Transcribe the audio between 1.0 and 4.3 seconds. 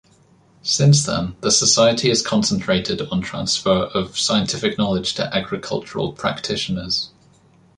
then, the Society has concentrated on transfer of